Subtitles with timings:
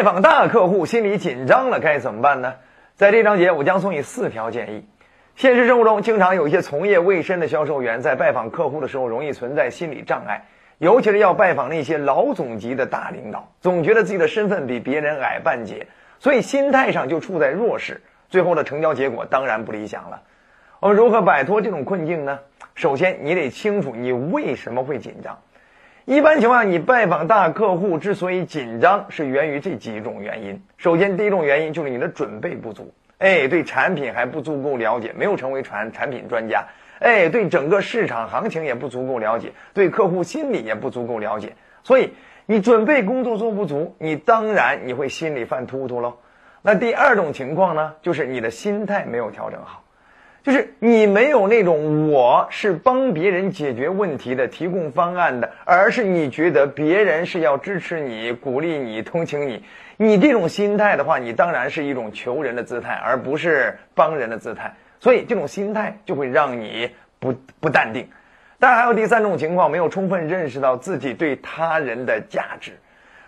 [0.00, 2.54] 拜访大客户，心里紧张了，该怎么办呢？
[2.96, 4.86] 在这章节，我将送你四条建议。
[5.36, 10.46] 现实生活中，经常有一些从业未深的销售员在拜访客户的时候，容易存在心理障碍，
[10.78, 15.86] 尤其是要拜访那些老总级的大领导，总觉得自己的身份比别人矮半截，
[16.18, 20.22] 所以心态上就处在弱势，最后的成交结果当然不理想了。
[20.80, 22.38] 我们如何摆脱这种困境呢？
[22.74, 25.38] 首先，你得清楚你为什么会紧张。
[26.06, 30.62] 一般情况下，你拜访大客户之所以紧张，是源于这几种原因。
[30.76, 36.66] 首先，第一种原因就是你的准备不足，哎，对产品还不足够了解，没有成为产产品专家，
[36.98, 41.54] 哎，对整个市场行情也不足够了解，对客户心理也不足够了解，
[41.84, 42.14] 所以
[42.46, 46.16] 你准备工作做不足，你当然你会心里犯突突喽。
[46.62, 49.84] 那第二种情况呢，就是你的心态没有调整好。
[50.42, 59.62] 就是你没有那种我是帮别人解决问题的、提供方案的，而是你觉得别人是要支持你、鼓励你、同情你。
[59.98, 64.74] 你这种心态的话，你当然是一种求人的姿态，而不是帮人的姿态。
[64.98, 68.08] 所以这种心态就会让你不不淡定。
[68.58, 72.72] 当然还有第三种情况，没有充分认识到自己对他人的价值。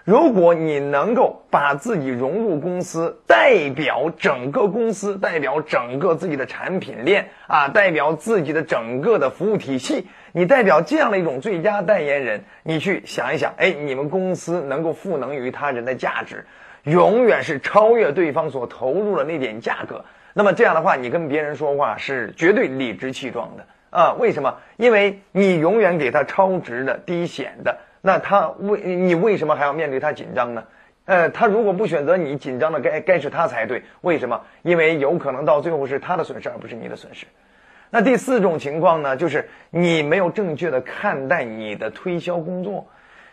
[0.05, 16.44] 如果你能够把自己融入公司，代表整个公司，代表整个自己的产品链啊，代表自己的整个的服务体系，你代表这样的一种最佳代言人，你去想一想，哎，你们公司能够赋能于他人的价值，
[16.83, 20.05] 永远是超越对方所投入的那点价格。
[20.34, 24.14] 那么这样的话，你跟别人说话是绝对理直气壮的啊？
[24.14, 24.56] 为什么？
[24.78, 27.78] 因为你永远给他超值的、低显的。
[28.05, 30.64] 那他为你为什么还要面对他紧张呢？
[31.05, 33.83] 呃，他如果不选择你，紧张的该该是他才对。
[34.00, 34.41] 为什么？
[34.62, 37.27] 因为有可能到最后是他的损失，而不是你的损失。
[37.91, 42.89] 那第四种情况呢，就是你没有正确的看待你的推销工作。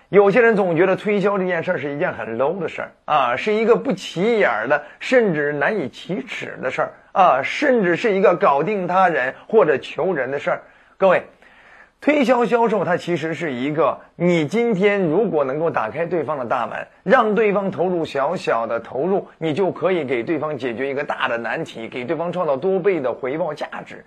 [0.09, 10.61] 有些人总觉得推销这件事儿是一件很 low 的事儿啊，是一个不起眼的，甚至难以启齿的事儿啊，甚至是一个搞定他人或者求人的事儿。
[10.97, 11.23] 各位。
[12.01, 24.05] 推销销售，它其实是一个，你今天如果能够打开对方的大门，让对方投入小小的投入，你就可以给对方解决一个大的难题，给对方创造多倍的回报价值。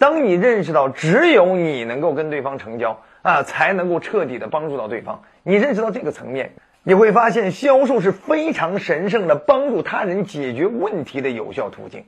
[0.00, 12.04] 当你认识到只有你能够跟对方成交啊，才能够彻底的帮助到对方，你认识到这个层面，你会发现销售是非常神圣的，帮助他人解决问题的有效途径。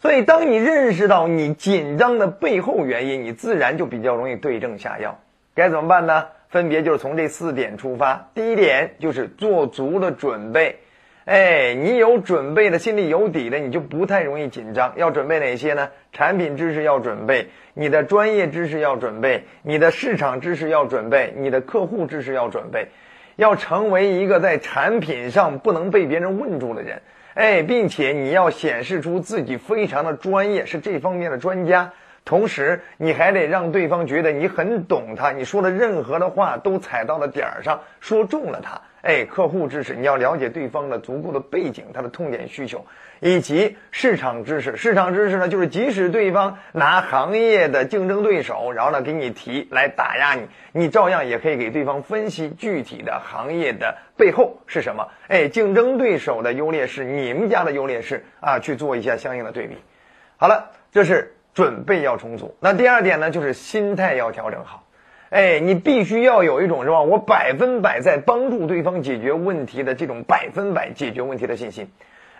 [0.00, 5.18] 所以，当你认识到你紧张的背后原因，你自然就比较容易对症下药。
[5.54, 6.26] 该怎么办呢？
[6.48, 8.28] 分别就是从这四点出发。
[8.34, 10.80] 第一点就是做足了准备。
[11.24, 14.92] 哎，你有准备的，心里有底的，你就不太容易紧张。
[14.96, 15.88] 要准备哪些呢？
[16.12, 22.88] 产品知识要准备，你的专业知识要准备，你的市场知识要准备，你的客户知识要准备，
[23.34, 27.02] 要成为一个在产品上不能被别人问住的人。
[27.36, 31.92] 哎，并且你要显示出自己非常的专业，是这方面的专家。
[32.26, 38.82] 同时，你还得让对方觉得你很懂他，你说的任何的话都踩到了点儿上，说中了他。
[39.02, 42.84] 哎，客户知识你要了解对方的足够的背景，他的痛点需求，
[43.20, 44.76] 以及市场知识。
[44.76, 55.06] 市场知识呢，就是即使对方拿行业的竞争对手，然后呢给你提来打压你，你照样也可以给对方分析具体的行业的背后是什么。
[55.28, 59.76] 哎，竞争对手的优劣势，你们家的优劣势啊，去做一下相应的对比。
[60.36, 62.54] 好了，这是准备要充足。
[62.60, 64.84] 那第二点呢，就是心态要调整好。
[65.30, 67.00] 哎，你必须要有一种是吧？
[67.00, 71.88] 我百分百在帮助对方解决问题的这种百分百解决问题的信心。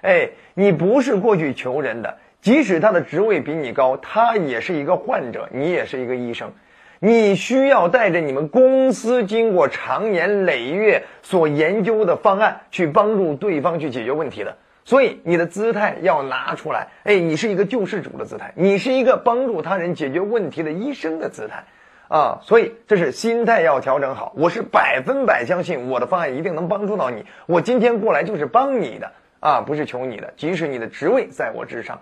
[0.02, 6.52] 哎，你不是过去求人的，即使他的职位比你高，他也是一个患者，你也是一个医生。
[6.98, 14.58] 你需要带着你们公司经过长年累月所研究的方案去帮助对方去解决问题的。
[14.86, 16.86] 所以你的姿态要拿出来。
[17.02, 21.64] 哎，你是一个救世主的姿态，你是一个帮助他人解决问题的医生的姿态。
[22.08, 24.32] 啊，所以这是心态要调整好。
[24.36, 27.26] 我是百分百相信我的方案一定能帮助到你。
[27.46, 29.10] 我今天过来就是帮你的
[29.40, 30.32] 啊，不是求你的。
[30.36, 32.00] 即使你的职位在我之上，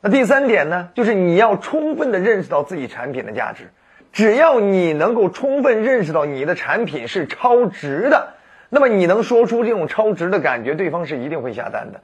[0.00, 3.70] 那第三点呢，就是你要充分的认识到自己产品的价值。
[4.10, 8.34] 只要你能够充分认识到你的产品是超值的，
[8.68, 12.00] 那么你能说出这种超值的感觉，对方是一定会下单的。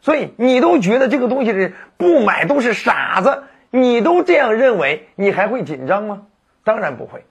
[0.00, 6.22] 所以你都觉得这个东西是不买都是傻子，你都这样认为，你还会紧张吗？
[6.62, 7.24] 当然不会，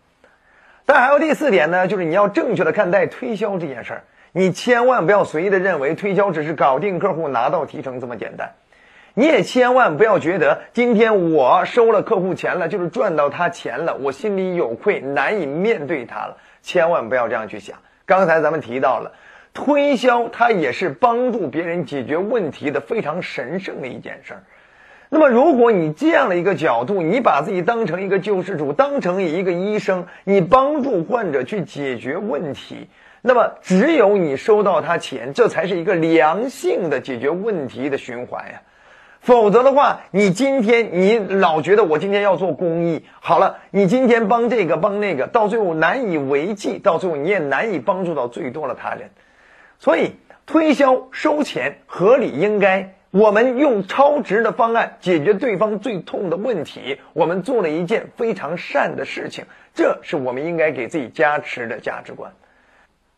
[0.86, 4.04] 但还有第四点呢，就是你要正确的看待推销这件事儿。
[4.32, 8.54] 你千万不要随意的认为推销只是搞定客户拿到提成这么简单，
[9.14, 16.38] 你也千万不要觉得今天我收了客户钱了就是赚到他钱了，我心里有愧难以面对他了。
[16.64, 17.78] 千万不要这样去想。
[18.14, 19.12] 刚才咱们提到了，
[19.56, 24.44] 推销它也是帮助别人解决问题的非常神圣的一件事儿。
[25.10, 32.88] 那么，如果你这样的一个角度，你把自己当成一个救世主，当成一个医生，你帮助患者去解决问题，
[33.24, 38.62] 那么只有你收到他钱，这才是一个良性的解决问题的循环呀。
[39.24, 49.12] 否则的话，你今天你老觉得我今天要做公益，好了，你今天帮这个帮那个，到最后难以为继，到最后你也难以帮助到最多的他人。
[49.80, 62.34] 所以，推销收钱合理应该，我们用超值的方案解决对方最痛的问题，我们做了一件非常善的事情，这是我们应该给自己加持的价值观。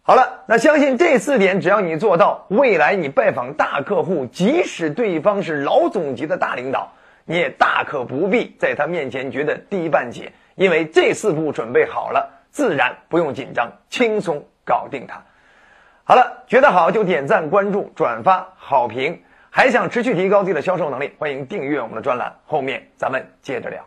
[0.07, 6.91] 好了，那相信这四点，只要你做到，未来你拜访大客户，即使对方是老总级的大领导，
[7.25, 15.19] 你也大可不必在他面前觉得低半截，因为这四步准备好了，自然不用紧张，轻松搞定他。
[16.03, 19.19] 好了，觉得好就点赞、关注、转发、好评，
[19.49, 23.83] 还想持续提高自己的销售能力，欢迎订阅我们的专栏，后面咱们接着聊。